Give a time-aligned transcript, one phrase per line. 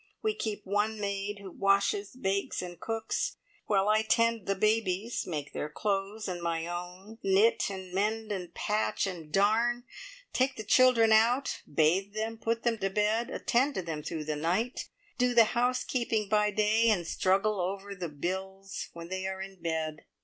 [0.23, 3.35] We keep one maid, who washes, bakes, and cooks,
[3.67, 8.51] while I tend the babies, make their clothes and my own, knit, and mend, and
[8.55, 9.83] patch, and darn,
[10.33, 14.35] take the children out, bathe them, put them to bed, attend to them through the
[14.35, 19.61] night, do the housekeeping by day, and struggle over the bills when they are in
[19.61, 20.05] bed.